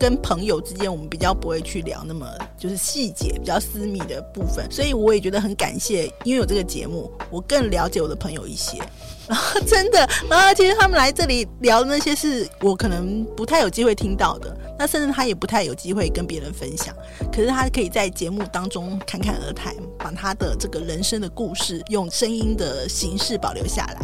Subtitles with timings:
[0.00, 2.24] 跟朋友之间，我们比较不会去聊那么
[2.56, 8.78] 就是细节比较私密的部分，所以我也觉得很感谢，因为有这个节目，我更了解我的朋友一些。
[9.26, 16.94] 然后真的，然后其实他们来这里聊那些是我可能不太有机会听到的，那甚至他也不太有机会跟别人分享。
[17.32, 23.98] 可是他可以在节目当中侃侃而谈，把他的这个人生的故事用声音的形式保留下来。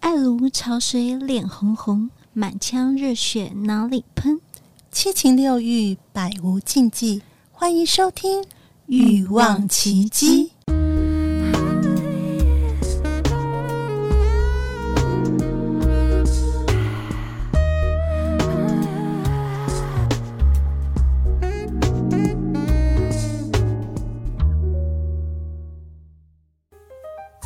[0.00, 2.10] 爱如潮水，脸红红。
[2.34, 4.40] 满腔热血脑里喷？
[4.90, 7.20] 七情六欲百无禁忌。
[7.50, 8.40] 欢迎收听
[8.86, 10.46] 《欲望奇迹》。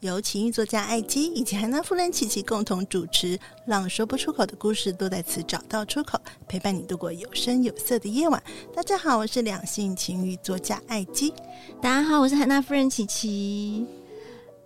[0.00, 8.42] 由情欲作家艾姬以及海娜夫人琪琪共同主持，让说不出口的故事都在此找到出口，陪伴你度过有声有色的夜晚。
[8.74, 11.32] 大家好，我是两性情欲作家艾姬。
[11.80, 13.86] 大家好，我是海娜夫人琪琪。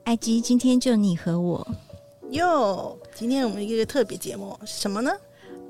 [0.03, 1.65] 艾姬，今天就你和我
[2.31, 2.99] 哟。
[3.15, 5.13] 今天我们一个特别节目是什么呢？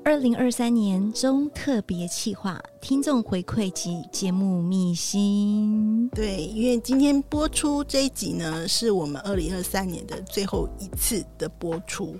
[0.03, 6.09] 二零二三年中特别企划，听众回馈及节目秘辛。
[6.09, 12.15] 对，因为今天播出这一集呢，是我们二零二三年的最后一次的播出。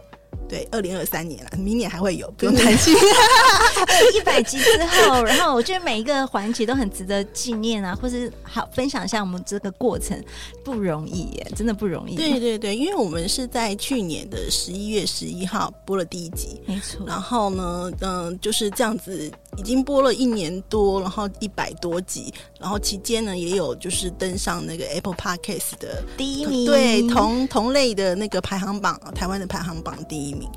[0.52, 2.94] 对，二零二三年了，明年还会有，不用担心。
[4.14, 10.22] 一百集之后，然后我觉得每一个环节都很值得纪念啊，或是好分享一下我们这个过程，
[10.62, 12.18] 不容易耶，真的不容易。
[12.18, 17.08] 对对对，因为我们是在去年的十一月十一号播了第一集，没错。
[17.08, 19.32] 然后呢，嗯、呃，就是这样子。
[19.58, 30.50] 已经播了一年多，然后一百多集，然后期间呢也有就是登上那个 Apple Podcast 的第一名，对同同类的那个排行榜，台湾的排行榜第一名，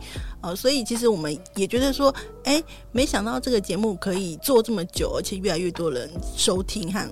[0.43, 2.62] 呃，所以其实我们也觉得说，哎，
[2.93, 7.09] 没想到这个节目可以做这么久，而且越来越多人收听和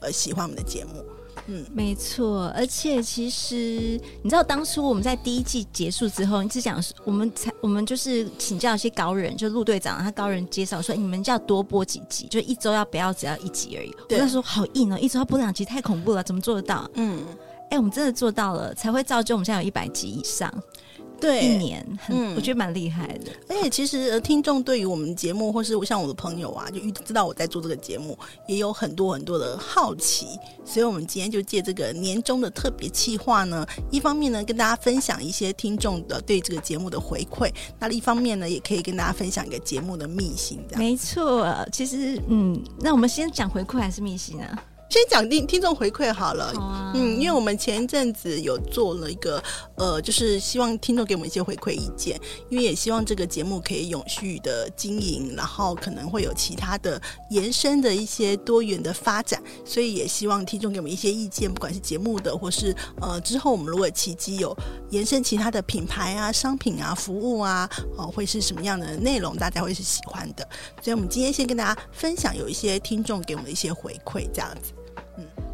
[0.00, 1.04] 呃喜欢我们的节目。
[1.48, 3.54] 嗯，没错，而且其实
[4.22, 13.90] 你知道，当初我们在第一季结束之后，你只讲我们才我们就是请教一些高人，就陆队长他高人介绍说，你们就要多播几集，就一周要不要只要一集而已。
[14.08, 16.90] 对我那时候好硬哦，一周要播两集太恐怖了，怎么做得到？
[16.94, 17.24] 嗯，
[17.70, 20.52] 哎，我们真的做到了，才会造就我们现在有一百集以上。
[21.20, 23.32] 对，一年，嗯，我觉得蛮厉害的。
[23.48, 30.26] 而且其实听众对于我们节目，或是像我的朋友啊，就知道我在做这个节目，也有很多很多的好奇。
[30.64, 40.60] 所以，我们今天就借这个年终的特别企划呢，一方面呢，跟大家分享一些听众的对这个节目的回馈；那另一方面呢，也可以跟大家分享一个节目的秘辛。
[40.76, 44.62] 没错，其实，嗯，那我们先讲回馈还是秘辛啊？
[44.88, 49.42] 先讲听听众回馈好了，好啊、嗯，因为我们前一阵子有做了一个，
[49.74, 64.56] 呃，就是希望听众给我们一些回馈意见，因为也希望这个节目可以永续的经营，然后可能会有其他的延伸的一些多元的发展，所以也希望听众给我们一些意见，不管是节目的，或是呃之后我们如果奇迹有
[64.90, 70.48] 延伸其他的品牌啊、商品啊、服务啊，哦、呃，会是什么样的内容，大家会是喜欢的，
[70.80, 74.72] 所以我们今天先跟大家分享有一些听众给我们的一些回馈，这样子。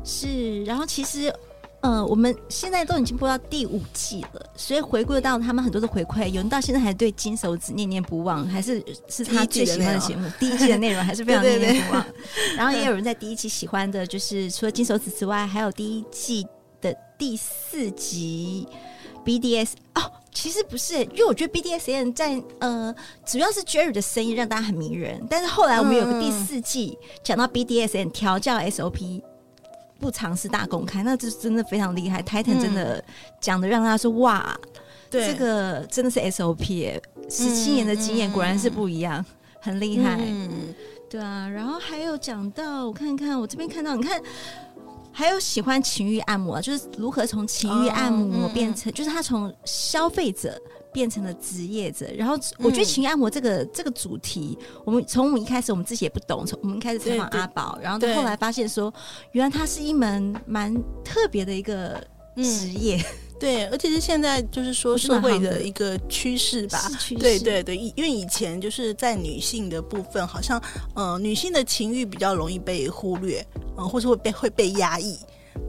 [0.04, 1.32] 是，然后其实，
[1.80, 12.02] 呃，我们现在都已经播到第五季了，所以回顾到他们很多的回馈，有人到现在还对金手指念念不忘，还是是他最喜欢的节目，第一季的内容还是非常念 念不忘。
[12.02, 16.46] 对对对，然后也有人在第一季喜欢的，就是除了金手指之外，还有第一季
[16.80, 18.66] 的第四集
[19.24, 20.02] BDS 哦，
[20.32, 22.92] 其实不是，因为我觉得 BDSN 在呃，
[23.24, 29.22] 主要是 Jerry 的声音让大家很迷人，但是后来我们有个第四季讲到 BDSN 调教 SOP。
[30.02, 32.20] 不尝试大公开，那这真的非常厉害。
[32.20, 33.02] Titan 真的
[33.40, 34.58] 讲的让大家说、嗯、哇，
[35.08, 37.00] 对这个真的是 SOP，
[37.30, 39.24] 十七年的经验果然是不一样，嗯、
[39.60, 40.18] 很厉害。
[40.20, 40.74] 嗯、
[41.08, 44.20] 对啊，然后还有讲到，我看看我这边看到，你看
[45.12, 50.60] 还有喜欢情欲按摩，就是如何从情欲按摩变成，哦嗯、就是他从消费者。
[50.92, 58.92] 变成了职业者，然后我觉得情欲按摩这个、嗯、这个主题，我们从我们一开始我们自己也不懂，从我们一开始采访阿宝，然后到后来发现说，
[59.32, 60.74] 原来它是一门蛮
[61.04, 62.02] 特别的一个
[62.36, 62.96] 职业。
[62.98, 63.04] 嗯
[63.42, 66.80] 对，而且是现在就是说社会的一个趋势吧。
[67.18, 70.62] 对对对，因为以前就是在女性的部分，好像
[70.94, 75.18] 呃女性的情欲比较容易被忽略，嗯、呃，或是会被会被压抑。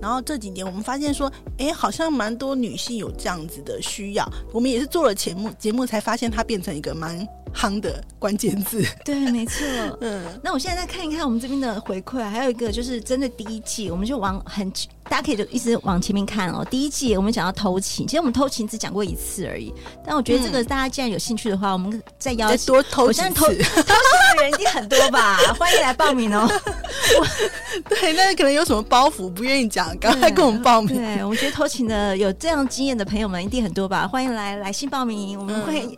[0.02, 4.28] 然后这几年我们发现说，哎，好像蛮多女性有这样子的需要。
[4.52, 8.84] 我们也是做了节目，节目才发现它变成一个蛮夯的关键字。
[9.06, 9.66] 对，没错。
[10.02, 14.72] 嗯，那我现在再看一看我们这边的回馈，还有一个就是针对第一季，我们就往很
[15.10, 16.66] 大家可以就一直往前面看哦。
[16.70, 19.74] 第一季我们讲到偷情，其实我们偷情只讲过一次而已。
[20.06, 23.30] 但我觉得这个大家既然有兴趣的话，我们再邀多偷几次。
[23.32, 25.38] 偷偷情的人一定很多吧？
[25.60, 26.48] 欢迎来报名哦。
[27.90, 30.96] 对，那可能有什么包袱不愿意讲，赶快跟我们报名。
[30.96, 34.08] 对，我觉得偷情的有这样经验的朋友们一定很多吧？
[34.08, 35.86] 欢迎来来信报名，我们会。
[35.86, 35.98] 嗯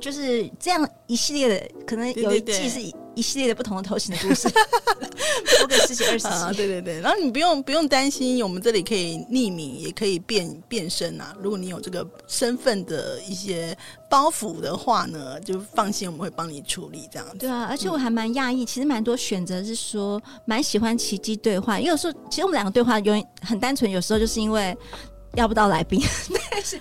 [0.00, 2.80] 就是这样一系列的，可能有一季是
[3.20, 4.48] 一系列的不同的头型的故事，
[5.58, 6.56] 多个十几二十集。
[6.56, 11.36] 对对对，然后你不用不用担心，我们这里可以匿名，也可以变变身啊。
[11.38, 13.76] 如果你有这个身份的一些
[14.08, 17.36] 包袱的话呢，就放心，我们会帮你处理这样子。
[17.36, 24.74] 对啊，而且我还蛮讶异，其实蛮多选择是说蛮喜欢奇迹对话，因为有时候其实我们两个对话有很单纯，有时候就是因为
[25.34, 26.02] 要不到来宾，
[26.50, 26.80] 但是。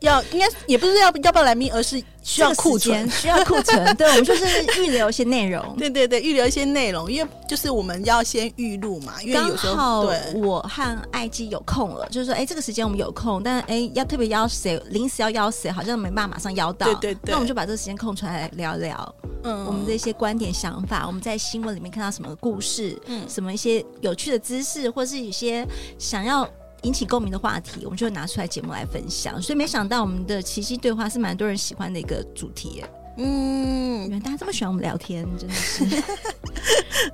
[0.00, 3.84] 要应该也不是要要不要来宾，而是需要库存，需要库存。
[3.96, 4.44] 对，我们就是
[4.78, 5.76] 预留一些内容。
[5.76, 9.14] 对对对，预留一些内容，因为就是我们要先预录嘛。
[9.22, 16.86] 因为有时候对我和艾姬有空了，就是说，哎，这个时间我们有空，但哎，要特别邀谁，临时要邀谁，好像没办法马上邀到。
[16.86, 19.14] 对对对，那我们就把这个时间空出来聊聊，
[19.44, 25.66] 嗯，我们的一些观点想法，我们在新闻里面看到什么故事，嗯，什么一些有趣的知识，或是一些
[25.98, 26.48] 想要。
[26.82, 29.40] 引起共鸣的话题，我们就会拿出来节目来分享。
[29.40, 32.82] 所以没想到我们的奇迹对话是蛮多人喜欢的一个主题。
[33.22, 35.84] 嗯，原来大家这么喜欢我们聊天，真的是。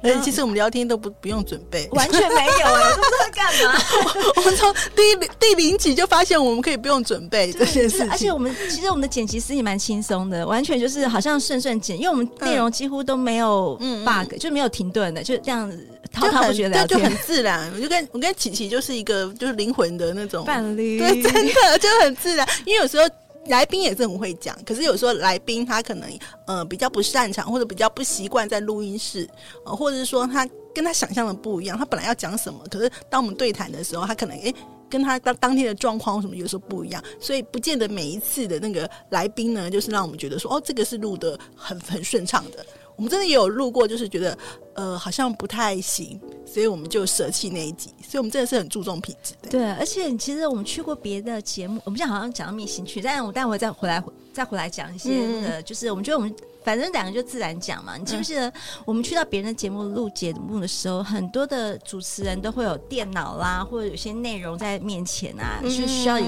[0.03, 3.79] 而 且其实我们聊天都不不用准备，完全没有哎，都不知道干嘛。
[4.37, 15.89] 我们从第一第零集就发现我们可以不用准备这件事情，而且我们其实我们的剪辑师也蛮轻松的，完全就是好像顺顺剪，因为我们内容几乎都没有 bug，就没有停顿的，就这样子。
[16.13, 17.71] 滔滔不绝聊天，就很自然。
[17.75, 22.49] 我就跟我跟琪琪就是一个就是灵魂的那种伴侣，对，真的就很自然。
[22.65, 23.07] 因为有时候
[23.49, 26.09] 来宾也是很会讲，可是有时候来宾他可能
[26.47, 29.29] 呃比较不擅长，或者比较不习惯在录音室，
[29.65, 31.77] 呃，或者是说他跟他想象的不一样。
[31.79, 34.55] 他本来要讲什么，可是当我们对谈的时候，他可能诶
[34.89, 42.65] 跟他当当天的状况什么有时候不一样，所以不见得每一次的那个来宾呢，就是让我们觉得说哦，这个是录得很很顺畅的。
[42.97, 44.37] 我们真的也有录过，就是觉得
[44.77, 47.91] 呃好像不太行，所以我们就舍弃那一集。
[48.09, 49.51] 所以我们真的是很注重品质的。
[49.51, 54.03] 对，而且其实我们去过别的节目，我们现在好像讲到密信去，但我待会再回来
[54.33, 56.33] 再回来讲一些的，嗯、就是我们觉得我们
[56.63, 57.97] 反正两个就自然讲嘛。
[57.97, 58.53] 你记不记得
[58.85, 66.27] 我们去到别人的节目录节目的时候，很多的主持人都会有电脑啦，或者有些内容在面前啊，就需要有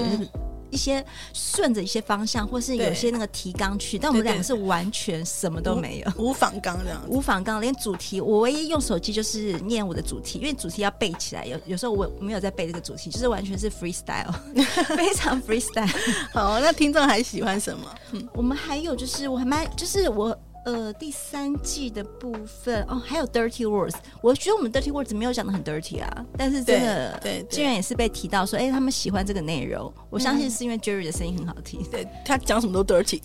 [0.71, 14.31] 一些顺着一些方向，或是有些那个提纲去，但我们两个是完全什么都没有，无仿纲这样，无仿纲，连主题我唯一用手机就是念我的主题，因为主题要背起来，有有时候我没有在背这个主题，就是完全是 freestyle，
[14.95, 15.89] 非常 freestyle。
[16.33, 17.95] 好，那听众还喜欢什么？
[18.11, 20.37] 嗯，我们还有就是我还蛮就是我。
[20.65, 33.15] 呃，第三季的部分哦，还有 Dirty Words，我觉得我们 Dirty Words 没有讲的很 dirty 啊，但是真的，对，竟然也是被提到说，哎、欸，他们喜欢这个内容，我相信是因为 Jerry 的声音很好听，对，他讲什么都 dirty，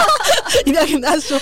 [0.64, 1.38] 一定要跟他说，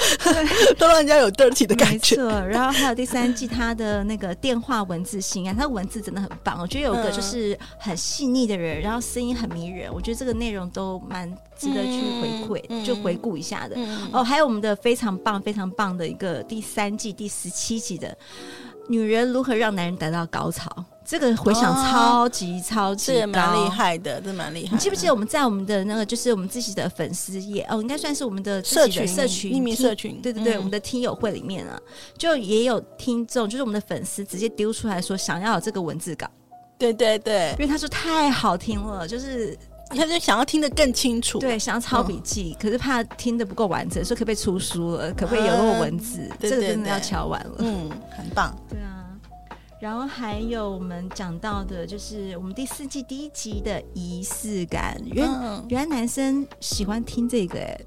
[0.79, 2.17] 都让人家有 dirty 的感觉。
[2.17, 13.75] 没错，然后还有第三季他的那个电话文字信啊，他的文字真的很棒，我觉得有个就是很细腻的人，然后声音很迷人，我觉得这个内容都蛮值得去回馈，嗯、就回顾一下的。
[13.77, 15.17] 嗯、哦，还有我们的非常。
[15.17, 18.17] 棒，非常棒的一个第三季第十七集的
[18.89, 20.71] 女人如何让男人达到高潮，
[21.05, 24.73] 这个回想超级超级高，蛮厉害的，这蛮厉害。
[24.73, 31.81] 你记不记得我们在我们的那个就是我们自己的粉丝页哦，应该算是我们的社群社群匿名社群，对对对，嗯、我们的听友会里面啊，
[32.19, 36.29] 就也有听众，就是我们的粉丝直接丢出来说想要有这个文字稿，
[36.79, 39.59] 对对对，因为他说太好听了，就是。
[39.88, 45.12] 他就想要听得更清楚，对，想要抄笔记，嗯、可是怕听得不够完整，说可不可以出书了？
[45.14, 46.19] 可不可以有那个文字？
[46.23, 47.55] 嗯、这个真的要敲完了。
[47.59, 48.57] 嗯，很棒。
[48.69, 49.07] 对啊，
[49.81, 55.00] 然后还有我们讲到的，就是我们第四季第一集的仪式感。
[55.05, 57.78] 原、嗯、原来男生喜欢听这个，哎，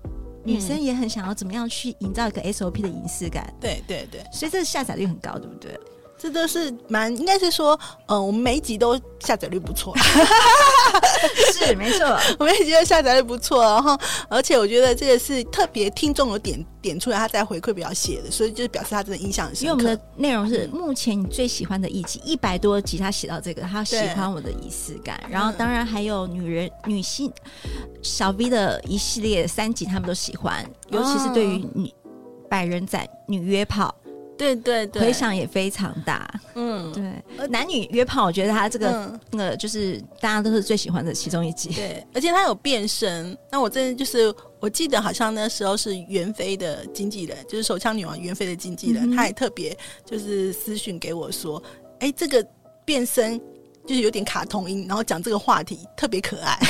[0.46, 3.54] 女生也很想要怎么样去营造一个 SOP 的仪式感。
[3.60, 5.78] 对对对，所以这个下载率很高，对不对？
[6.20, 9.96] 这都是蛮应该是说，呃，我们每一集都下载率不错，
[11.54, 12.06] 是没错，
[12.38, 13.98] 我们每一集都下载率不错，然后
[14.28, 19.72] 而且我觉得这个是特别听众有点点出来，他在回馈表写的，所以就是表示他真的印象很深刻。
[19.72, 27.32] 因为我们的内容是目前你最喜欢的一集，一百多集，他写到这个，他喜欢我的仪式感，然后当然还有女人女性
[28.04, 31.90] 小 V 的一系列三集，他们都喜欢，尤其是对于女
[32.50, 33.96] 百人斩女约炮。
[34.40, 36.26] 对对对，回响也非常大。
[36.56, 41.70] 嗯，对，男女约炮，我觉得他这个、嗯、那个就是大家都是最喜欢的其中一集。
[41.74, 43.38] 对，而且他有变身。
[43.52, 51.62] 那我真的就是，我记得好像那时候是袁飞的经纪人，就是手枪女王袁飞的经纪人，嗯、他也特别就是私讯给我说
[52.00, 52.42] ：“哎，这个
[52.86, 53.40] 变身。”
[53.86, 56.58] 就是有点卡通音，然后讲这个话题特别可爱。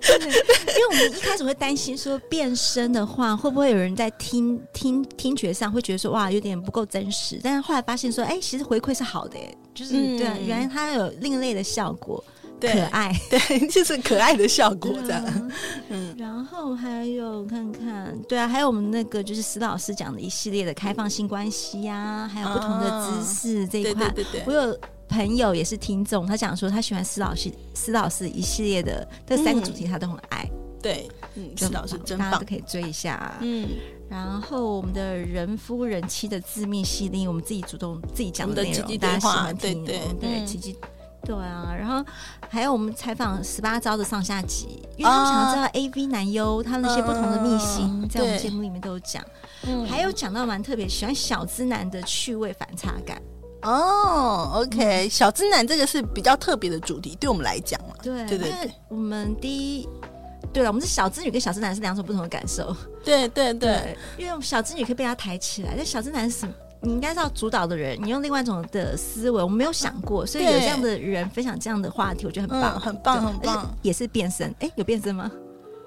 [0.00, 7.40] 对，因为我们一开始会担心说变声的话，会不会有人在听听听觉上会觉得说哇有点不够真实？
[7.42, 9.36] 但是后来发现说，哎，其实回馈是好的，
[9.74, 12.22] 就是、嗯、对，原来它有另类的效果，
[12.60, 15.24] 对可爱， 对，就是可爱的效果这样。
[15.24, 15.48] 啊、
[15.88, 24.78] 嗯，然后还有看看，对啊，还有我们那个就是石老师讲的一系列的开放性关系呀、啊，还有不同的姿势这一块，对对对，我有。
[25.16, 30.46] 朋友也是听众，他讲说他喜欢施老师施老师一系列的这三个主题，他都很爱。
[30.52, 33.38] 嗯、对，嗯，施老师真棒，大家都可以追一下、啊。
[33.40, 33.66] 嗯，
[34.10, 39.82] 然后我们的人夫人妻的自命系列，我们自己主动自己讲的内容，大家喜欢听。
[39.86, 40.76] 对对对，奇迹。
[41.24, 42.04] 对啊，然后
[42.48, 49.24] 还有我们采访十八招的上下集，因为他们想要知道 AV 男优他那些不同的秘辛，嗯、在我们节目里面都有讲。
[49.66, 53.20] 嗯，还有讲到蛮特别，喜欢小资男的趣味反差感。
[53.66, 59.88] 哦、oh，OK，、嗯、小资男这个是比较特别的主题，对我们来讲嘛，对对对，我们第一，
[60.52, 66.54] 对了，我们是小资女跟小资男是两种不同的感受，对对对，对，因为小资女可以被他抬起来，但小资男是什么？
[66.80, 75.28] 你应该是要主导的人，你用另外一种的思维，我们没有想过，所以有这样的人分享这样的话题，我觉得很棒，嗯、很棒，很棒，也是变身，哎，有变身吗？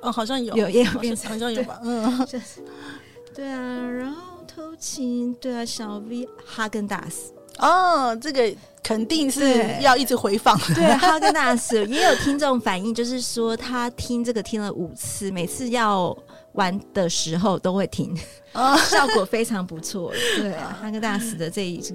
[0.01, 2.27] 哦，好像有，有也有变身，好像有吧，嗯，
[3.33, 7.31] 对啊，然后偷情，对啊，小 V 哈根达斯。
[7.59, 8.51] 哦，这个
[8.81, 10.57] 肯定是要一直回放。
[10.73, 16.15] 对，哈根达斯也有听众反映，就是说他听这个听了五次，每次要
[16.53, 18.17] 玩的时候都会听，
[18.53, 20.11] 哦， 效果非常不错。
[20.37, 21.93] 对啊，哈根达斯的这一支，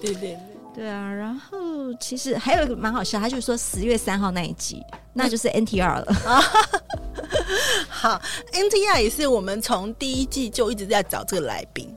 [0.00, 0.38] 对对对，
[0.74, 1.12] 对啊。
[1.12, 1.58] 然后
[1.98, 4.82] 其实还有一个蛮好笑，他就是说十月三号那一集，
[5.12, 6.14] 那就是 NTR 了。
[7.88, 8.20] 好
[8.52, 11.92] ，NTR 也是我们从第一季就一直在找这个来宾。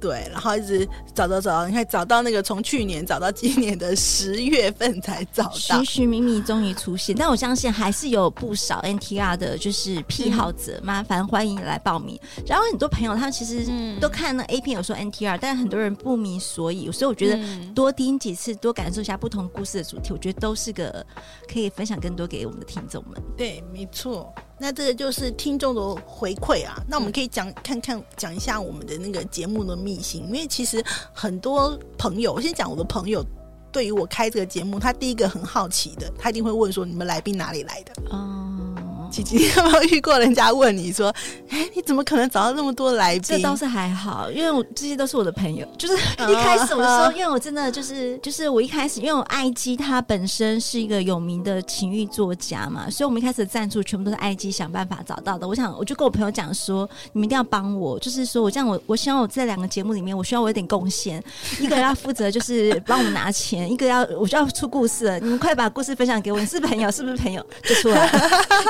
[0.00, 7.14] 对，然后一直找找找，你看找到那个从去年找到今年的十月份才找到，寻寻觅觅终于出现。
[7.14, 12.18] 但我相信还是有不少 NTR 的，就是癖好者，嗯、麻烦欢迎来报名。
[12.46, 13.66] 然后很多朋友他其实
[14.00, 17.38] 都看了 A 片，有说 NTR，但很多人不明所以，所以我觉得
[17.74, 21.04] 多听几次，多感受一下不同故事的主题，我觉得都是个
[21.52, 23.20] 可以分享更多给我们的听众们。
[23.36, 24.34] 对，没错。
[24.60, 33.24] 那这个就是听众的回馈啊，那我们可以讲看看讲一下我们的那个节目的秘辛，因为其实很多朋友，我先讲我的朋友，
[33.72, 37.92] 对于我开这个节目，他第一个很好奇的，他一定会问说，你们来宾哪里来的？
[38.10, 38.89] 哦。
[39.10, 41.12] 琪琪，有没有遇过人家问你说
[41.50, 45.66] ：“哎，你怎么可能找到那么多来宾？”这倒是还好，因为我这些都是我的朋友。
[45.76, 45.94] 就是
[46.30, 55.46] 一开始我就说，因为我真的就是就是我一开始，因为我爱基他本身是一个有名的情欲作家嘛，所以我们一开始的赞助全部都是爱基想办法找到的。
[55.48, 61.22] 我想，我就跟我朋友讲说：“你们一定要帮我，就是说我这样我，我我希望我这两个节目里面，我需要我有点贡献。
[61.58, 65.18] 一个要负责就是帮我们拿钱，一个要我就要出故事了。
[65.18, 67.44] 你们快把故事分享给我，你是朋友是不是朋友？
[67.64, 68.08] 就出来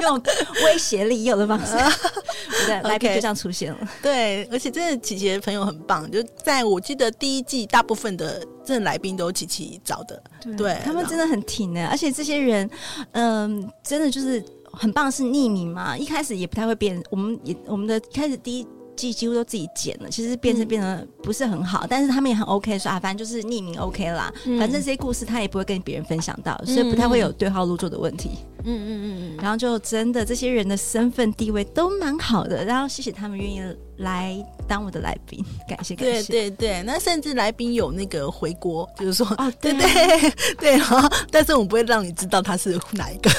[0.02, 0.20] 用。”
[0.66, 1.76] 威胁利诱的方式，
[2.66, 3.78] 对，来宾就这样出现了。
[4.02, 10.22] 对，而且真的琪琪的朋友很棒，就在我记得第一季，大部分的正来宾都琪琪找的。
[10.42, 12.68] 对，对他们真的很挺的，而且这些人，
[13.12, 15.96] 嗯、呃，真的就是很棒，是匿名嘛。
[15.96, 18.66] 一开始也不太会变，我们也我们的开始第一。
[19.12, 28.30] 几乎都自己剪了，其实变成变得不是很好，嗯、但是他们也很 OK，说啊，反正就是匿名 OK 啦，嗯、反正这些故事他也不会跟别人分享到，嗯、所以不太会有对号入座的问题。
[28.62, 33.62] 嗯嗯嗯嗯，然后就真的这些人的身份地位都蛮好的，然后谢谢他们愿意
[33.97, 34.37] 来
[34.69, 36.23] 当我的来宾，感谢感谢。
[36.25, 36.50] 对对。
[36.50, 40.30] 对，那甚至来宾有那个回国，就是说哦，对对对，
[40.61, 43.30] 对，然后但是我不会让你知道他是哪一个，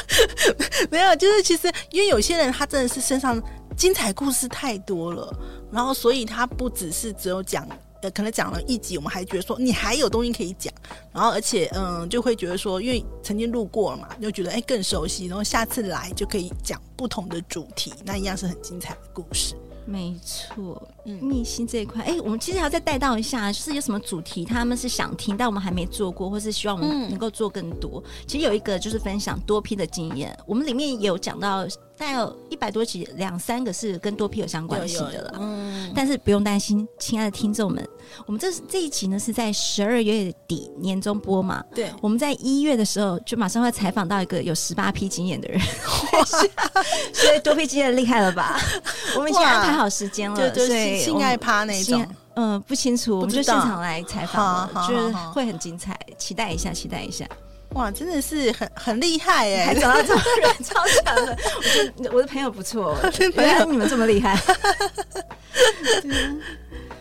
[0.90, 3.42] 没有，就是其实因为有些人他真的是身上。
[3.76, 5.34] 精彩故事太多了，
[5.70, 7.66] 然后所以他不只是只有讲，
[8.02, 10.72] 呃，可能讲了一集，我们还觉得说你还有东西可以讲，
[11.12, 19.54] 然后而且嗯，就会觉得说，因为曾经录过了嘛，就觉得哎更熟悉，然后下次来就可以讲不同的主题，那一样是很精彩的故事。
[19.84, 28.00] 没错，嗯，逆心这一块，哎，我们其实还要再带到一下，就是有什么主题他们是想听，但我们还没做过，或是希望我们能够做更多。
[28.04, 31.66] 嗯、其实有一个就是分享多批的经验，我们里面也有讲到。
[31.96, 35.34] 大概有一百多集，两三个是跟多批有相关系的了。
[35.40, 37.86] 嗯，但是不用担心，亲爱的听众们，
[38.26, 41.62] 我们这这一集呢是在十二月底年终播嘛？
[41.74, 45.60] 对，我们在一月的时候就马上会采访到一个有十八批经验的人，
[47.14, 48.58] 所以多批经验厉害了吧？
[49.14, 57.28] 我们已经安排好时间了，对对对，性爱趴那种，嗯，不清楚，我们就现场来采访，就是会很精彩，期待一下，期待一下。
[57.74, 61.36] 哇，真的是很很厉害哎，还找到这种人，超强的。
[61.56, 62.96] 我觉得我的朋友不错，
[63.36, 64.38] 原来你们这么厉害。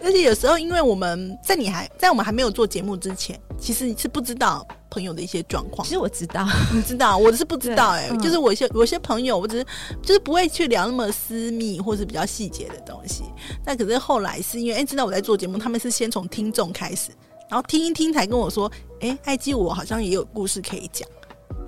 [0.03, 5.85] 而且有时候，因为我们在你还在我们还没有做节目之前，其实你是不知道朋友的一些状况。
[5.87, 8.07] 其实我知道， 你知道，我是不知道哎。
[8.09, 9.65] 嗯、就是我一些有些朋友，我只是
[10.01, 13.25] 就是不会去聊那么私密或是比较细节的东西。
[13.63, 17.11] 但可是后来是因为哎、欸，知道我在做节目，他们是先从听众开始。
[17.51, 21.05] 然后听一听，才跟我说：“哎，艾姬，我好像也有故事可以讲。”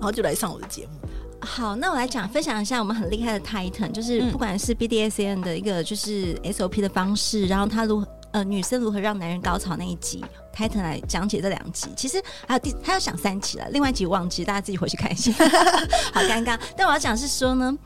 [0.00, 0.92] 后就来上我的节目。
[1.40, 10.24] 好，那我来讲分享一下我们很厉害的 Titan，就是不管是 BDSN 的一个就是 SOP 的方式，嗯、然后他如何呃女生如何让男人高潮那一集
[10.56, 11.90] ，Titan 来讲解这两集。
[11.94, 12.16] 其实
[12.48, 15.32] 还有第他要讲三集了，另外一集忘记，大家自己回去看一下，
[16.14, 16.58] 好尴尬。
[16.74, 17.78] 但我要讲是说呢，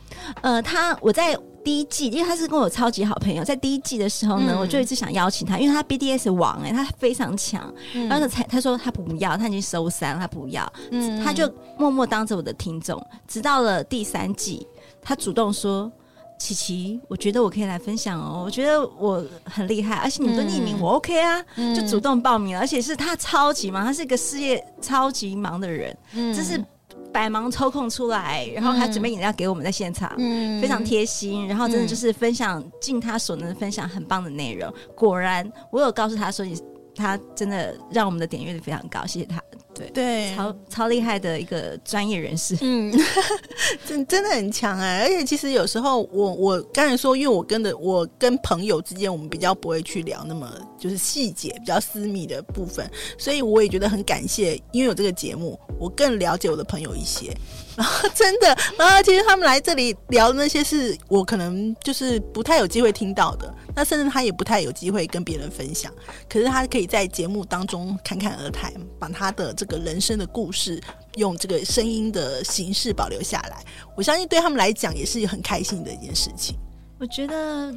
[0.43, 1.37] 呃，他我在。
[1.65, 7.73] 第一季，因为他是跟我超级好朋友，在第一季的时候呢，嗯、我就一直想邀请他，因为他 BDS 王哎、欸，他非常强。
[7.95, 13.05] 嗯、然后才他说他不要，他已经收山，他不要，嗯、他就默默当着我的听众。
[13.27, 14.67] 直到了第三季，
[15.03, 15.91] 他主动说
[16.39, 22.61] ：“琪琪，我觉得我可以来分享哦，我觉得我很厉害，而且你们都匿名，我 OK 啊，嗯、就主动报名了。
[22.61, 26.65] 而且是他超级忙，他是一个事业超级忙的人，嗯，这是。”
[27.13, 31.47] 百忙抽空出来，然后还准备饮料给我们在现场，嗯、非常贴心。
[31.49, 34.73] 然后真的就是分享尽他所能分享很棒的内容。
[34.95, 36.59] 果然，我有告诉他说，你
[36.95, 39.43] 他真的让我们的点阅率非常高，谢谢他。
[39.79, 42.93] 对对，超超厉害的一个专业人士，嗯，
[43.87, 45.03] 真真的很强哎！
[45.05, 57.33] 而且其实有时候我我刚才说，因为我跟的我跟朋友之间，我们比较不会去聊那么就是细节比较私密的部分，所以我也觉得很感谢，因为有这个节目，我更了解我的朋友一些。
[57.79, 65.93] 然 后真的，然后其实他们来这里聊那些是我可能就是不太有机会听到的，那甚至他也不太有机会跟别人分享。
[66.29, 70.83] 可是他可以在节目当中侃侃而谈，把他的这个人生的故事
[71.15, 73.63] 用这个声音的形式保留下来。
[73.97, 76.57] 我相信对他们来讲也是很开心的一件事情。
[76.99, 77.73] 我觉得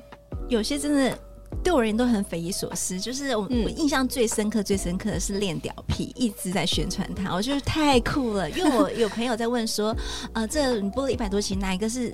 [0.50, 1.16] 有些真的。
[1.64, 8.50] 对我而言都很匪夷所思，就是我、嗯、我印象最深刻、最深刻的是练屌癖，一直在宣传它，我觉得太酷了。
[8.50, 9.96] 因为我有朋友在问说，
[10.34, 12.12] 呃，这你播了一百多集，哪一个是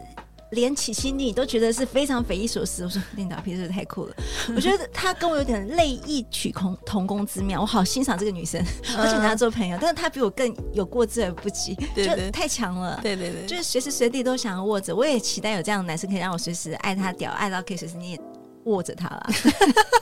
[0.51, 2.83] 连起心你都觉得是非常匪夷所思？
[2.83, 4.15] 我说练屌癖真的太酷了，
[4.55, 8.61] 我觉得他跟我有点类异曲同同工之妙，我好欣赏这个女生，
[8.97, 14.95] 我想跟她做朋友，但是她比我更有过之而不及，对对就太强了，对对对，就是随时随地都想要握着。
[14.95, 18.19] 我也期待有这样的男生可以让我随时爱他屌，爱到可以随时捏。
[18.67, 19.27] 握着它啦，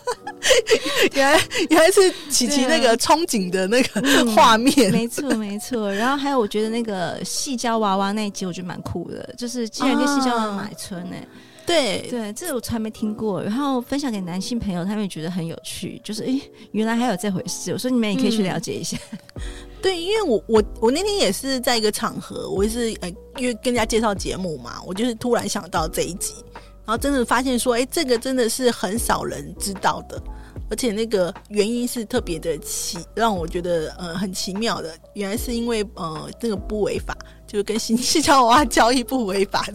[1.13, 5.93] 原来原来是琪琪那个憧憬的那个画面，没错没错。
[5.93, 11.27] 然后还有，我觉得那个细胶娃娃那一集，我觉得蛮酷的，就是竟然跟细胶娃娃买春呢、欸。
[11.65, 13.41] 对对，这个我从来没听过。
[13.41, 16.39] 然后分享给男性朋友，他们也觉得很有趣，就是诶，
[16.73, 17.71] 原来还有这回事。
[17.71, 18.95] 我说你们也可以去了解一下。
[19.11, 19.41] 嗯、
[19.81, 26.35] 对，因为我我我那天也是在一个场合，我也是呃，因为跟人家介绍节目嘛，我就是突然想到这一集。
[26.85, 30.21] 然后真的发现说，哎，这个真的是很少人知道的，
[30.69, 34.93] 而且那个原因是特别的奇，让我觉得呃很奇妙的。
[35.13, 37.17] 原来是因为呃这个不违法，
[37.47, 39.67] 就是跟矽胶娃娃交易不违法，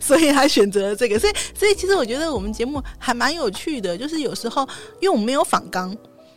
[0.00, 1.18] 所以他选择了这个。
[1.18, 4.66] 所以所以其实我觉得我们节目还蛮有趣的，就是有时候
[5.00, 5.94] 因为我们没有仿钢。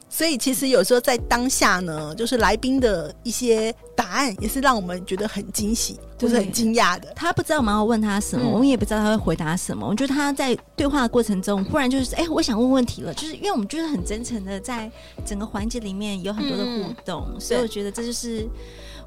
[0.10, 7.12] 所以其实有时候在当下呢，就是来宾的一些答案也是让我们觉得很惊喜，就是很惊讶的。
[7.16, 9.86] 他不知道我们要问他什么，嗯、我们也不知道他会回答什么。
[9.86, 14.90] 我觉得他在对话的过程中，忽然就是哎、欸，我想问问题了，就是因为我们就是很真诚的在
[15.26, 18.48] 整个环节里面有很多的互动，嗯、所以我觉得这就是。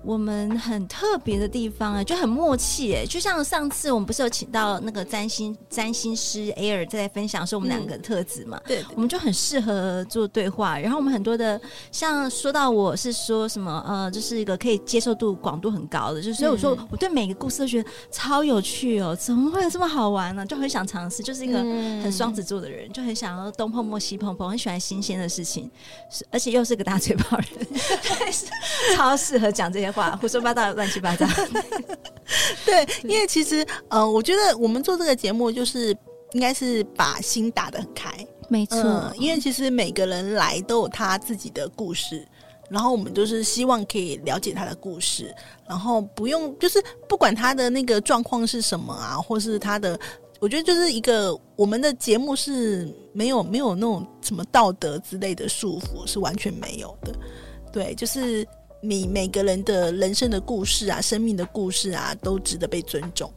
[0.02, 10.78] 我们很特别的地方啊，就很默契哎，就像上次我们不是有请到那个占星占星师 Air 在分享说我们两个特质嘛，对，我们就很适合做对话。
[10.78, 11.60] 然后我们很多的
[11.92, 20.46] 像说到我是说什么呃，就是一个可以接受度广度很高的，就所以我说我对每个故事都觉得超有趣哦，怎么会有这么好玩呢？
[20.46, 25.70] 就很想尝试，就是一个很双子座的人，就很想要东碰碰西碰碰，很喜欢新鲜的事情，
[26.30, 27.66] 而且又是个大嘴巴人，
[28.96, 29.89] 超适合讲这些。
[29.90, 31.26] 话胡说八道，乱七八糟。
[32.64, 35.96] 对，因为其实，呃，我觉得我们做这个节目，就是
[36.32, 38.12] 应该是把心打得很开，
[38.48, 42.26] 没错、嗯，因为其实每个人来都有他自己的故事。
[42.68, 45.34] 然后我们就是希望可以了解他的故事，
[45.68, 49.98] 然后不用就是不管他的那个状况是什么啊，或是他的，
[50.38, 57.12] 我觉得就是一个我们的节目是没有没有那种什么道德之类的束缚，是完全没有的。
[57.72, 58.46] 对，就是
[58.82, 63.30] 你每个人的人生的故事啊，生命的故事啊，都值得被尊重。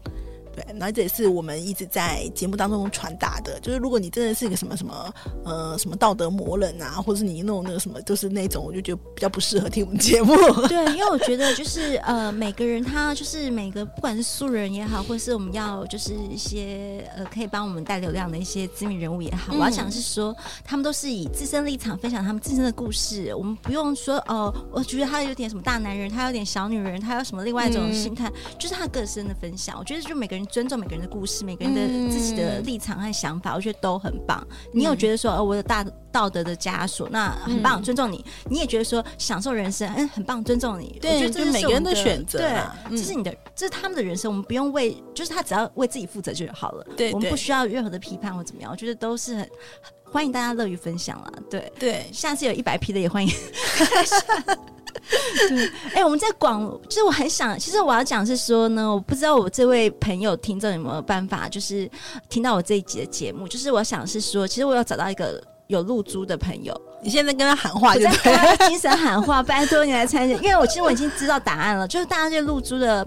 [0.55, 5.13] 对，那这也是我们一直在节目当中传达的，就是如果你真的是一个什么什么
[5.43, 10.35] 呃什么道德魔人啊，或者是你那种那个什么，就是那种，我就觉得比较不适合听我们节目。
[10.67, 29.75] 对， 因为我觉得就是呃每个人他就是每个不管是素人也好，或是我们要就是一些呃可以帮我们带流量的一些知名人物也好，嗯、我要想是说他们都是以自身立场分享他们自身的故事，我们不用说哦、呃，我觉得他有点什么大男人，他有点小女人，他有什么另外一种心态，嗯、就是他个人的分享。
[29.79, 30.42] 我觉得就每个人。
[30.47, 34.45] 尊重每个人的故事，每个人的自己的立场和想法，嗯、我觉得都很棒。
[34.73, 38.23] 你有觉得说，哦，我有大道德的枷锁，那很棒，尊重你。
[38.49, 40.97] 你也觉得说，享受人生，嗯，很棒，尊重你。
[41.01, 42.39] 对，我觉得这是每个人的选择。
[42.39, 46.85] 对，这是你的，这是他们的人生，我们不用为，就是他只要为自己负责就好了。
[46.95, 48.71] 对，我们不需要任何的批判或怎么样。
[48.71, 49.49] 我觉得都是很
[50.11, 51.33] 欢迎大家乐于分享了。
[51.49, 53.33] 对对，下次有一百批的也欢迎。
[55.49, 61.89] 对，哎、欸，我们在广，就是我很想，其实我要讲是说呢，我不知道我这位朋友听众有没有办法，就是
[62.29, 73.05] 听到我这一集的节目，就是我想是说，其实我要找到一个有露珠的朋友，你现在跟他喊话就在精神喊话，拜托你来参加，因为我其实我已经知道答案了，就是大家对露珠的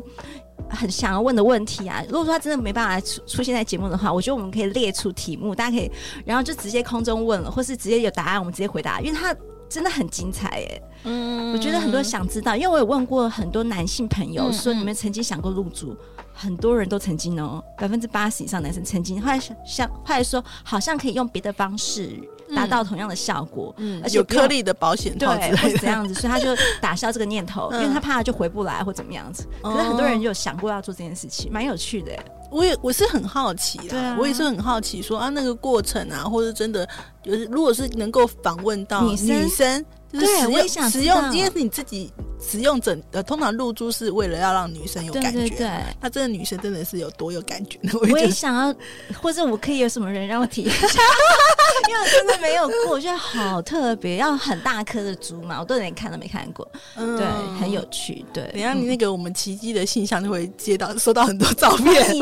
[0.69, 5.91] 很想要问的问题啊，如果说他真的没办法出出现在节目的话，我觉得我们可以列出题目，大家可以，
[6.27, 9.35] 然后就直接空中问了，或是直接有答案，我们直接回答，因为他。
[9.69, 10.83] 真的很精彩耶！
[11.05, 15.97] 嗯，我觉得很多人想知道，因为我有问过很多男性朋友，说你们曾经想过露珠？
[16.37, 19.21] 很多人都曾经哦，百分之八十以上男生曾经。
[19.21, 22.11] 后来想，后来说好像可以用别的方式
[22.55, 29.49] 达到同样的效果，嗯，而且有颗粒的保险套之类的，这样子，所以他就打消这个念头，因为他怕他就回不来或怎么样子。
[29.63, 32.13] 可是很多人有想过要做这件事情，蛮有趣的。
[32.51, 36.87] 我也我是很好奇的，啊，我也是很好奇说啊，那个过程啊，或者真的
[37.23, 39.17] 就是，如果是能够访问到女
[39.49, 39.85] 生。
[40.21, 47.93] 就是使用使用，因为是你自己使用整呃，通常露珠是为了要让女生有感觉，对对对，那这个女生真的是有多有感觉呢？
[47.95, 48.75] 我， 我也想要，
[49.21, 51.01] 或者我可以有什么人让我体验一下，
[51.89, 57.27] 因为我真的没有过，我觉得好特别，要很大颗的珠嘛，我都连看都没看过，嗯、对，
[57.61, 58.25] 很有趣。
[58.33, 62.07] 对，等下你那个我们奇迹的信箱就会接到收到很多照片，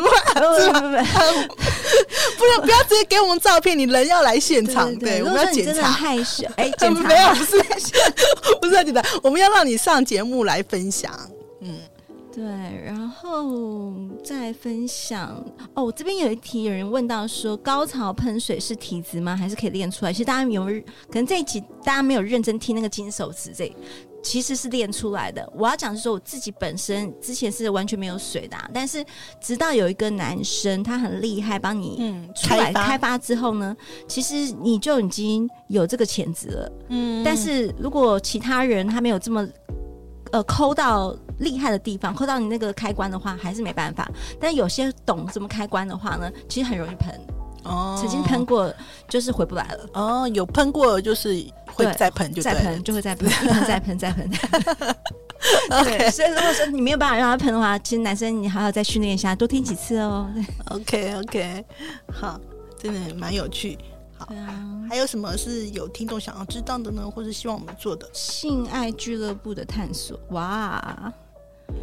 [2.39, 7.65] 不要不要直接给我们照片，你人要来现场，对，对，对，我们要检查，害羞，哎，检查没有，不是。
[8.61, 11.13] 不是你的，我们要让你上节目来分享。
[11.61, 11.79] 嗯，
[12.33, 12.43] 对，
[12.85, 13.93] 然后
[14.25, 15.45] 再分享。
[15.75, 19.37] 哦，这边有一题，有人问到说，高潮喷水是体质吗？
[19.37, 20.13] 还是可以练出来？
[20.13, 23.71] 其实大家有，可能这一集大家没有认真听那个金手指这。
[24.25, 25.49] 其实是练出来的。
[25.55, 29.05] 我要讲的是说，我自己本身之前是完全没有水的，啊，但是
[29.41, 33.77] 直到有一个男生他很厉害，帮你出来开发之后呢，
[34.09, 36.73] 其实你就已经有这个潜质了。
[36.89, 39.47] 嗯，但是如果其他人他没有这么
[40.33, 44.11] 呃抠到厉害的地方，抠到你那个开关的话，还是没办法。
[44.41, 47.15] 但有些懂怎么开关的话呢，其实很容易喷。
[47.65, 48.73] 哦，曾经喷过
[49.09, 49.87] 就是回不来了。
[49.95, 51.45] 哦，有喷过就是。
[51.75, 53.29] 会再喷就再喷，就会再喷，
[53.67, 54.31] 再 喷再喷。
[55.83, 60.31] 对，所以如果说你没有办法让他喷的话，其实男生你还要再训练一下，多听几次哦。
[60.71, 61.65] OK OK，
[62.13, 62.41] 好，
[62.81, 63.77] 真的蛮有趣。
[64.17, 67.11] 好，啊、还有什么是有听众想要知道的呢？
[67.11, 70.17] 或是希望我们做的性爱俱乐部的探索？
[70.29, 71.13] 哇，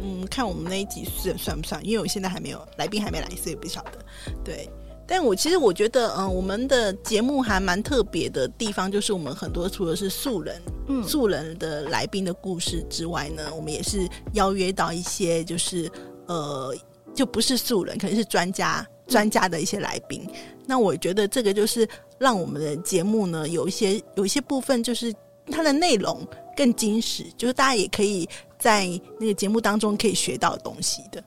[0.02, 1.86] 嗯，看我们那一集算算不算？
[1.86, 3.98] 因为我现在还没有来宾还没来，所以不晓得。
[4.42, 4.66] 对。
[5.14, 15.86] 但我其实我觉得，嗯、呃，我们的节目还蛮特别的地方，就是我们很多除了是素人，嗯，素人的来宾的故事之外呢，我们也是邀约到一些，就是
[16.24, 16.74] 呃，
[17.14, 20.26] 就不是素人，可能是专家、专家的一些来宾。
[20.28, 25.12] 嗯、那我觉得这个就是让我们的节目呢，有一些有一些部分，就是
[25.50, 28.26] 它的内容更精实，就是大家也可以
[28.58, 28.88] 在
[29.20, 31.22] 那个节目当中可以学到东西的。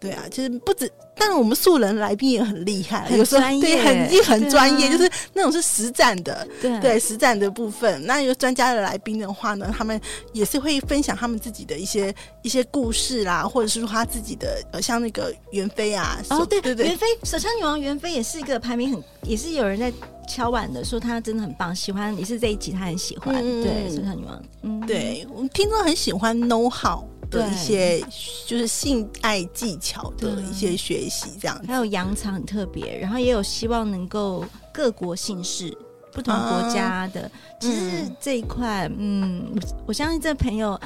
[0.00, 6.78] 对啊，其实不止，但是我们素人来宾也很厉害，有时候对很也很专业，就是那种是实战的，对。
[6.78, 8.06] 对实战的部分。
[8.06, 10.00] 那有专家的来宾的话呢，他们
[10.32, 19.92] 也是会分享他们自己的一些一些故事啦，或者是说他自己的呃，像那个袁飞啊，哦对对对，袁飞手枪女王袁飞也是一个排名很，也是有人在
[20.28, 27.02] 敲碗的，说他真的很棒，喜欢也是这一集他很喜欢，对手枪女王，嗯，对我们听众很喜欢 know how。
[27.30, 28.00] 的一些，
[28.46, 31.66] 就是性爱技巧的一些学习，这样子。
[31.66, 35.76] 还有羊场很特别，然后也有希望能够各国姓氏。
[36.10, 40.80] 不同国家的，啊、其实这一块，嗯，我我相信这朋友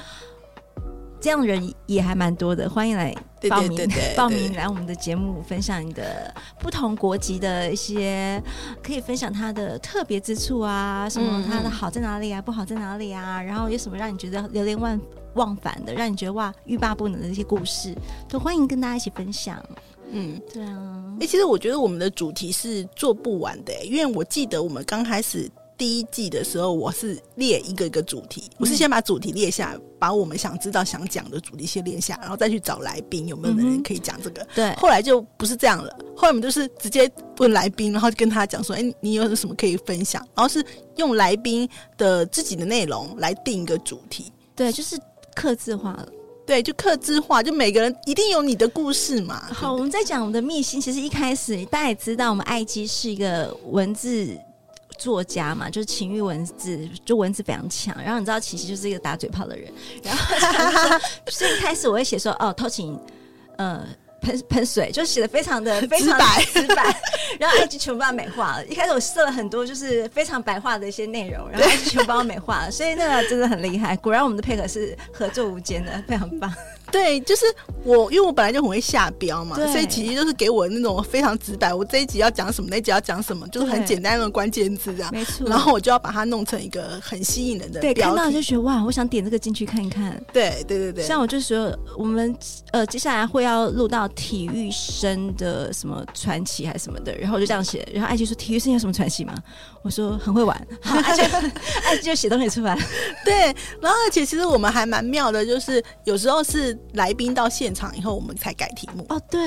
[1.23, 3.15] 这样的人也还蛮多的，欢迎来
[3.49, 8.43] 报名，对对对对报名来我们的节目，分享你的不同国籍的一些，
[8.83, 15.01] 可以分享他的特别之处啊，什么他的好在哪里啊，不好在哪里啊，然后有什么让你觉得流连忘
[15.35, 17.97] 忘返的，让你觉得哇欲罢不能的一些故事，
[18.29, 19.65] 都欢迎跟大家一起分享。
[20.11, 21.05] 嗯，对啊。
[21.21, 25.49] 哎、欸，其实我觉得我们的主题是做不完的、欸，因为我记得我们刚开始
[25.83, 34.47] 第一季的时候，我是列一个一个主题，我是先把主题列下，把我们想知道、想讲的主题先列下，然后再去找来宾，有没有人可以讲这个。
[34.55, 34.73] 对。
[34.77, 40.65] 后来就不是这样了，后来我们就是直接问来宾，然后就跟他讲说：“哎、欸，你有什么可以分享？”然后是
[40.99, 41.69] 用来宾
[41.99, 44.33] 的自己的内容来定一个主题。
[44.55, 44.97] 对，就是
[45.35, 46.07] 刻字化了。
[46.47, 49.49] 对，就客制化，就每个人一定有你的故事嘛。
[49.53, 50.81] 好，我们在讲我们的秘辛。
[50.81, 54.29] 其实一开始大家也知道，我们爱机是一个文字
[55.03, 57.97] 作家嘛，就是情欲文字，就文字非常强。
[58.03, 59.73] 然后你知道，琪琪就是一个打嘴炮的人。
[60.03, 62.99] 然后 所以一开始我会写说，哦，偷情，
[63.57, 63.85] 呃。
[64.23, 67.03] 喷喷水就写的非常的非常白直白，
[67.39, 68.67] 然后 IG 全部把它美化了。
[68.67, 73.97] 一开始我设了很多就是非常白话的一些内容，然后 IG 全部把它美化了，所以那个真的很厉害。
[73.97, 76.53] 果然我们的配合是合作无间的，非常棒。
[76.91, 77.47] 对，就是
[77.85, 81.73] 我，因为我本来就很会下标嘛，对所以其实就是给我那种非常直白。
[81.73, 85.11] 我这一集要讲什么，那一集要讲什么，就是很简单的关键字这样。
[85.11, 85.49] 没错。
[85.49, 87.95] 然后我就要把它弄成一个很吸引人的标题。
[87.95, 90.23] 对，看到就觉得哇，我想点这个进去看一看。
[90.35, 91.03] 对对对对。
[91.03, 92.37] 像我就说，我们
[92.73, 97.87] 呃接下来会要录到体育生的什么传奇还是什么的，然后我就这样写。
[97.95, 99.35] 然后艾姬说：“体育生有什么传奇吗？”
[99.83, 102.77] 我说：“很会玩。”好，艾姬艾姬就写东西出来。
[103.25, 103.35] 对，
[103.81, 106.79] 然后而且其实我们还蛮妙的，就是有时候是。
[106.95, 109.21] 来宾到现场以后，我们才改题目哦。
[109.31, 109.41] 对，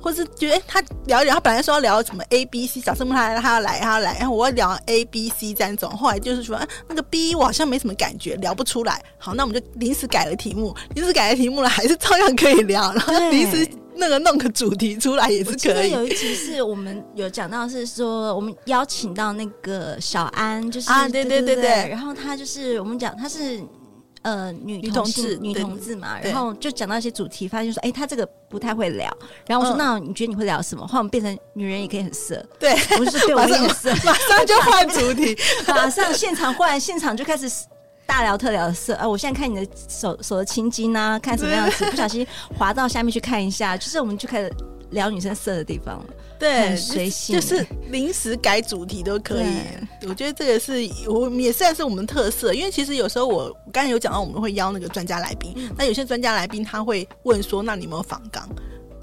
[0.00, 9.02] 或是觉得他聊一聊，他本来说要聊什么 A、B、C，假设他他要来，他要来，然后我要聊 A、B、C 三种，后来就是说，啊，那个 B 我好像没什么感觉，聊不出来。
[9.18, 12.92] 好，那我们就临时改了题目，临时改了题目了，还是照样可以聊。
[12.92, 15.90] 然后临时那个弄个主题出来也是可以。
[15.90, 23.60] 有一集是我们有讲到，是说我们邀请到那个小安，就是啊，对对对对，然后他就是我们讲他是。
[24.24, 29.14] 呃，女同志，女同志嘛，然后就讲到一些主题，发现说，哎，他这个不太会聊。
[29.46, 30.86] 然后我说，那你觉得你会聊什么？
[30.86, 32.42] 后来我们变成女人也可以很色。
[32.58, 35.36] 对，我是对，我也很色， 马上就换主题，
[35.68, 37.46] 马上现场换，现场就开始
[38.06, 38.94] 大聊特聊的色。
[38.94, 44.52] 啊，我现在看你的手手的青筋啊，看什么样子， 不小心滑到下面去看一下，就是我们就开始
[44.90, 46.06] 聊女生色的地方了。
[46.38, 49.56] 对，随性，就是临时改主题都可以。
[50.06, 50.72] 我觉得这个是
[51.08, 58.46] 我们也算是我们特色，因为其实有时候我刚才有讲到，我们会邀那个专家来宾，嗯、那有些专家来宾他会问说：“那你有没有仿纲？”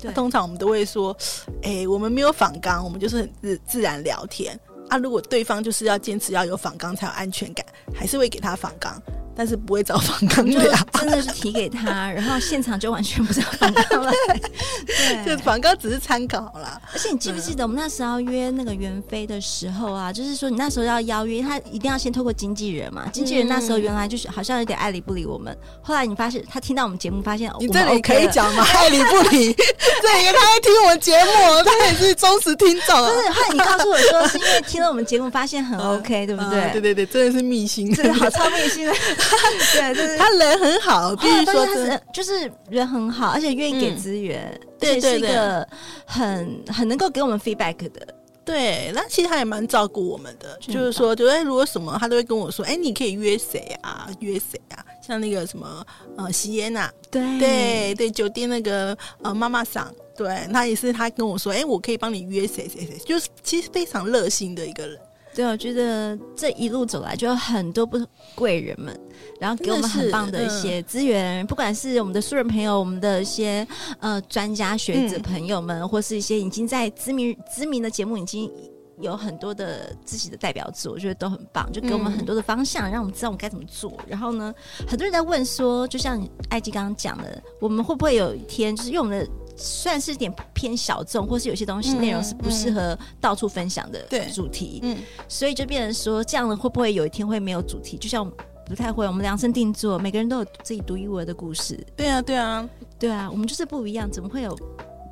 [0.04, 1.16] 那对通常我们都会说
[1.64, 4.60] ：“哎、欸，我们没有仿纲，我们就是很自自然聊天。”
[4.92, 9.02] 啊，如果对方就是要坚持要有仿钢才有安全感，还是会给他仿钢。
[9.36, 14.12] 但是不会找访纲的，真的是提给他， 然后现场就完全不知道访纲了。
[14.86, 16.80] 对，就访纲只是参考啦。
[16.94, 23.08] 而且你记不记得我们那时候约那个袁飞的时候啊，就是说你那时候要邀约他，一定要先透过经纪人嘛。
[23.13, 25.56] 经纪人那时候原来就是好像有点爱理不理我们。
[25.82, 28.63] 后来你发现他听到我们节目，发现你这里可以讲吗？
[28.74, 32.96] 爱理不理， 这里他会听我们节目，他也是忠实听众。
[32.98, 36.70] 不是，后来你告诉我说是因为听了我们节目，发现很 OK，对不对？
[36.74, 38.94] 对对对，真的是秘辛，真的好超秘辛的。
[39.74, 45.68] 对，就是他人很好，必须说他是就是人很好，而且愿意给资源，对，是一个
[46.06, 48.08] 很很能够给我们 feedback 的。
[48.44, 54.10] 对，那其实他也蛮照顾我们的，就是说，就哎，如果什么，他都会跟我说，哎，你可以约谁啊？
[54.20, 54.84] 约谁啊？
[55.00, 55.86] 像那个什么
[56.18, 65.00] 呃，席耶娜，对对对，酒店那个呃妈妈桑，对，他也是他跟我说，哎，我可以帮你约谁谁谁，就是其实非常热心的一个人。
[65.34, 67.98] 对，我觉得这一路走来，就有很多不
[68.36, 69.00] 贵人们，
[69.39, 73.65] 然后给我们很棒的一些资源，嗯、不管是我们的素人朋友，我们的一些
[74.00, 78.52] 呃专家学者朋友们，嗯、或是一些已经在知名知名的节目已经
[79.00, 83.98] 有很多的自己的代表作，我觉得都很棒，就给我们很多的方向，嗯、让我们知道我们该怎么做。
[84.08, 84.54] 然后呢，
[84.86, 89.32] 很多人在问说，就像艾姬刚刚讲的，我们会不会有一天，就是用我们的。
[89.62, 97.97] 算是点偏小众，或是有些东西内容是不适合到处分享的主题，嗯，嗯，所以就变成说，这样的会不会有一天会没有主题？
[97.97, 98.30] 就像
[98.65, 101.80] 不太会，我们量身定做，每个人都有自己独一无二的故事。
[101.95, 104.58] 对啊，对啊，对啊，我们就是不一样，怎么会有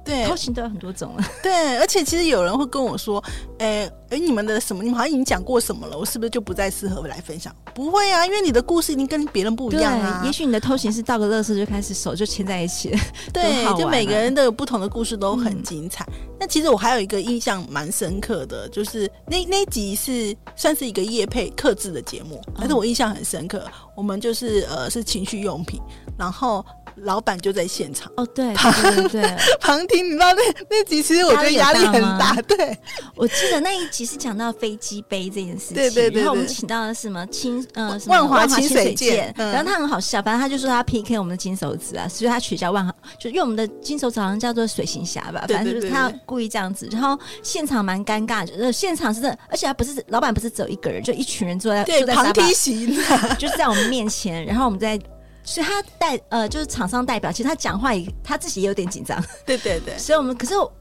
[0.10, 1.24] 对，偷情都有很多种了。
[1.43, 3.24] 对，而且其实有人会跟我说，
[3.60, 4.84] 哎哎，你们的什么？
[4.84, 5.98] 你们好像已经讲过什么了？
[5.98, 7.56] 我是不是就不再适合来分享？
[7.76, 10.24] 不会啊，因为你的故事已经跟别人不一样啊。
[10.26, 13.00] 也许你的偷情是到个乐色就开始手就牵在一起了。
[13.32, 16.04] 对，就每个人都有不同的故事，都很精彩。
[16.08, 23.63] 嗯、那其实我还有一个印象蛮深刻的，就是那那集是算是一个夜配克制的节目，但是我印象很深刻。
[23.95, 25.80] 我们就是呃是情趣用品，
[26.17, 26.65] 然后。
[27.03, 32.35] 老板就在现场哦，对对对对， 旁听，你知道那那集其实我觉得压力很大。
[32.47, 32.77] 对，
[33.15, 36.21] 我记得那一集是讲到飞机杯这件事情，对对对。
[36.21, 46.88] 然后我们请到了什么清呃什么万华清水剑，然后他很好笑，反正他就说他 PK 我们的金手指啊，所以他取消万华，就因为我们的金手指好像叫做水行侠吧，反正就是他故意这样子。
[46.91, 52.88] 然后现场蛮尴尬，呃，现场是，而且他不是老板，不是只有一个人，就一群人坐在坐在旁听席，
[53.38, 54.99] 就是在我们面前，然后我们在。
[55.43, 59.23] 所以他代呃，就是厂商代表，其实他讲话也他自己也有点紧张。
[59.45, 59.97] 对对对。
[59.97, 60.71] 所以我们可是我，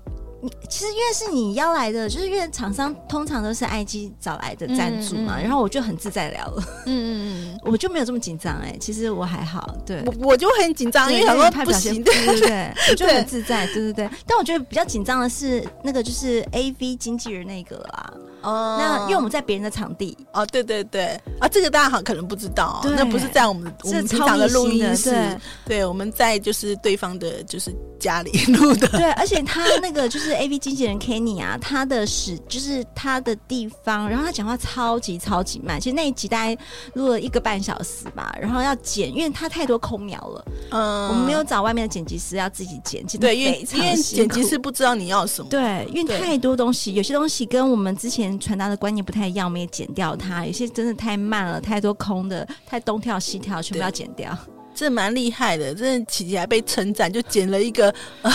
[0.41, 6.63] 你其实越是你邀来的，就是越厂商通常都是 IG 找来的赞助嘛，嗯嗯，然后我就很自在聊了。
[6.87, 9.77] 嗯嗯嗯， 我就没有这么紧张哎，其实我还好。
[9.85, 12.03] 对，我我就很紧张，因为很多拍不行。
[12.05, 13.67] 对对 对，我就很自在。
[13.67, 14.11] 对对对。
[14.27, 18.13] 但我觉得比较紧张的是那个就是 AV 经纪人那个啦。
[18.41, 25.13] 哦，那因为我们在别人的场地哦，对对对，啊，这个大家好可能不知道，那不是在我们我们平常的录音室，
[25.67, 36.57] 对，我们在就是对方的就是家里录的，对，而且他那个就是 AV 经纪人 Kenny 啊，他的是就是他的地方，然后他讲话超级超级慢，其实那一集大概
[36.95, 48.39] 录了一个半小时吧，然后要剪，因为他太多空秒了，嗯，我们没有找外面的剪辑师，要自己剪，对，因为因为剪辑师不知道你要什么，对，因为太多东西，有些东西跟我们之前。
[48.39, 50.47] 传达的观念不太一样，我们也剪掉它。
[50.47, 54.37] 有些真的太慢了，太多空的，太东跳西跳，全部要剪掉。
[54.79, 58.31] 这蛮厉害的，真的琪琪还被称赞，就剪了一个、 呃、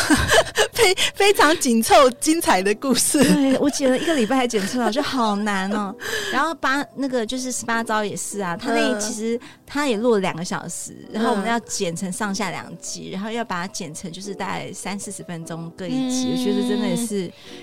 [0.73, 3.23] 非非常紧凑、精彩的故事。
[3.23, 5.95] 对，我剪了一个礼拜还剪出来，我觉得好难哦。
[6.33, 16.27] 然后八那个就是十八招也是啊，他那其实他也录了两个小时，然后我们要剪成上下两集，然后要把它剪成就是大概三四十分钟各一集。
[16.27, 17.21] 嗯、我觉得真的也是，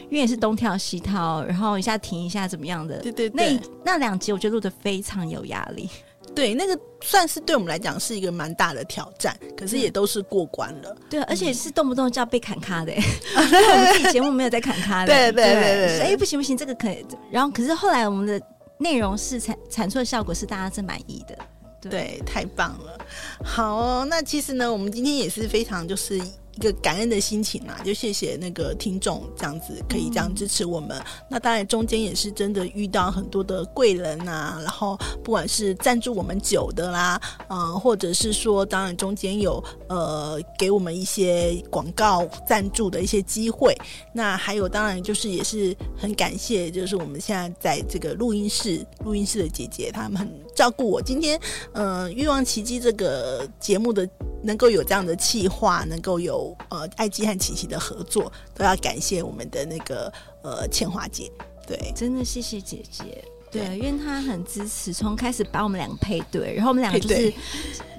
[0.08, 2.96] 因为也是东跳西跳，然后一下停一下怎么样的。
[3.00, 5.86] 对对对，那那两集我觉得录的非常有压力。
[6.34, 10.96] 对，那个算是对我们来讲是一个蛮大的挑战，可是也都是过关了。
[11.08, 12.92] 对，而且是动不动就要被砍咖的，
[13.36, 15.06] 我们自己节目没有在砍咖的。
[15.12, 17.04] 对对对对，哎，不行不行，这个可以。
[17.30, 18.40] 然后，可是后来我们的
[18.78, 21.36] 内容是产产出的效果是大家是满意的。
[21.80, 22.98] 对，对，太棒了。
[23.44, 26.20] 好哦，那其实呢，我们今天也是非常就是。
[26.60, 30.90] 一个感恩的心情啊，就谢谢那个听众这样子可以这样支持我们。
[30.98, 34.94] 嗯、那当然中间也是真的遇到很多的贵人啊，然后
[35.24, 37.18] 不管是赞助我们酒的啦，
[37.48, 43.74] 呃，或者是说当然中间有呃给我们一些广告赞助的一些机会。
[44.12, 51.00] 那还有当然就是也是很感谢，就是我们现在在这个录音室录音室的姐姐，她们很照顾我。
[51.00, 51.40] 今天
[51.72, 54.06] 呃欲望奇迹这个节目的
[54.42, 56.56] 能够有这样的企划，能够有。
[56.70, 61.28] 呃，爱姬和琪琪的合作都要感谢我们的那个呃倩华姐，
[61.66, 67.34] 对，真的谢谢姐姐，对，因为她很支持，从开始把我们两个配对，然后我们两个就是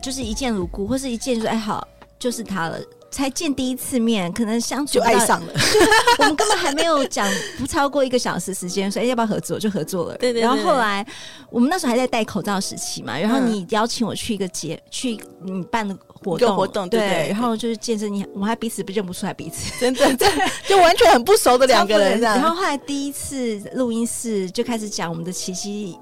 [0.02, 1.86] 就是一见如故，或是一见就是哎好，
[2.18, 2.80] 就是他了。
[3.12, 5.54] 才见第一次面，可能相处就爱上了。
[6.20, 7.28] 我们根本还没有讲
[7.60, 10.18] 不超过一个小时时间，所以要不要合作就合作了。
[10.18, 10.42] 对对对。
[10.42, 11.06] 然后后来
[11.50, 17.28] 我们那时候还在戴口罩时期嘛，然后你邀请我去一个节，去你办的活动，活动对。
[17.30, 20.30] 然后就是见证你，我们还彼此不认不出来彼此，真的，对，
[20.70, 22.20] 就完全很不熟的两个人。
[22.22, 26.00] 然后后来第一次录音室就开始讲我们的奇迹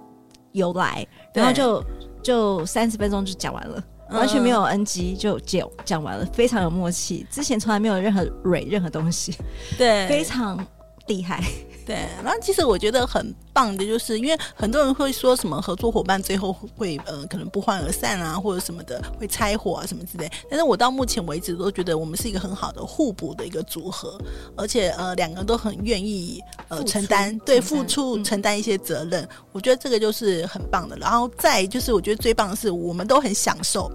[0.51, 1.83] 由来，然后就
[2.21, 3.83] 就三十分钟就讲完了。
[4.11, 7.25] 完全没有 NG 就讲讲完了，非常有默契。
[7.29, 9.35] 之前从来没有任何蕊任何东西，
[9.77, 10.65] 对，非常
[11.07, 11.43] 厉害。
[11.89, 20.31] 对，然后其实我觉得很棒的，就是因为很多人会说什么合作伙伴最后会呃可能不欢而散啊，或者什么的会拆伙啊什么之类。
[20.47, 24.21] 但是我到目前为止都觉得我们是一个很好的互补的一个组合，
[24.55, 29.23] 而且呃两个都很愿意呃承担对付出承担一些责任。
[29.23, 30.95] 嗯、我觉得这个就是很棒的。
[30.97, 33.91] 然后再就是我觉得最棒的是我们都很享受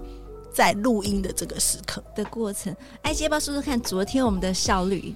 [0.53, 2.75] 在录音的这个时刻的过程。
[3.03, 5.15] 哎，要不要说说看昨天我们的效率？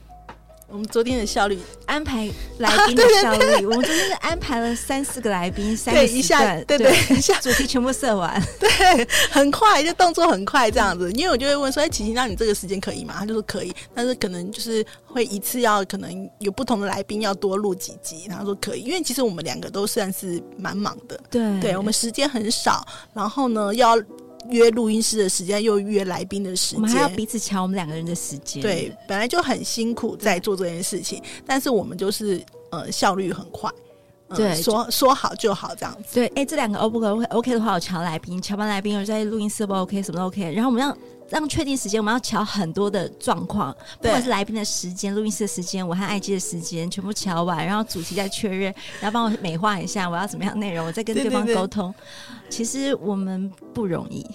[0.71, 2.29] 我们昨天的效率安排
[2.59, 8.69] 来宾的效率，啊、对对对，我们昨天是安排了三四个来宾，三个一下，对对，对，一下主题全部设完， 对，
[9.31, 11.11] 很快就动作很快这样子。
[11.13, 18.25] 因为我就会问说：“哎，琪琪，那你这个时间可以吗？”他就说可以，但是可能就是会一次要可能有不同的来宾要多录几集。
[18.29, 23.97] 然后说可以，因为其实我们两个都算是蛮忙的，对，对我们时间很少，然后呢要。
[24.49, 28.61] 约录音师的时间，又约来宾的时间，我们还要彼此抢我们两个人的时间。
[28.61, 33.69] 对，本来就很辛苦在做这件事情，但是我们就是呃效率很快。
[34.35, 36.13] 对，嗯、说说好就好这样子。
[36.13, 40.53] 对，哎，这两个 O 不 OK？OK 的话，我瞧来宾，瞧完来宾，我在录音室不 OK，什么都 OK。
[40.53, 40.95] 然后我们要
[41.29, 51.91] 让确定时间，我们要瞧很多的状况，不管是来宾的时间、录音室的时间，我和艾姬的时间，全部瞧完，然后主题再确认，然后帮我美化一下我要怎么样内容，我再跟对方沟通。
[51.91, 52.49] 对对对。
[52.49, 54.25] 其实我们不容易。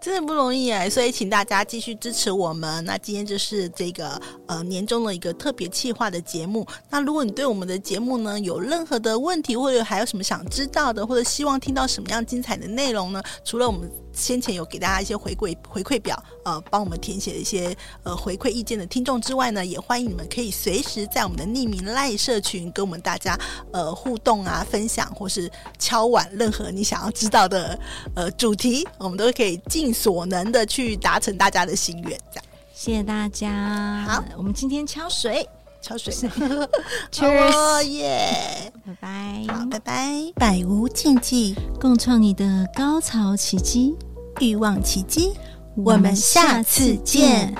[0.00, 2.84] 真的不容易哎，所以请大家继续支持我们。
[2.84, 6.66] 那今天就是这个呃年终的一个特别企划的节目。
[6.90, 13.22] 那如果你对我们的节目呢有任何的问题，或者还有什么想知道的，或者希望听到什么样精彩的内容呢？
[13.46, 13.90] 除了我们。
[14.14, 23.38] 先前有给大家一些回馈回馈表，呃，帮我们填写一些呃回馈意见的听众之外呢，也欢迎你们可以随时在我们的匿名赖社群跟我们大家
[23.72, 27.78] 呃互动啊，分享或是敲碗任何你想要知道的
[28.14, 32.18] 呃主题，我们都可以尽所能的去达成大家的心愿。
[32.30, 34.04] 这样，谢谢大家。
[34.06, 35.48] 好，我们今天敲水，
[35.84, 36.14] 敲水，
[37.12, 43.94] Cheers，耶，拜拜，好，拜拜，百无禁忌，共创你的高潮奇迹。
[44.40, 45.34] 欲望奇迹，
[45.76, 47.54] 我们下次见。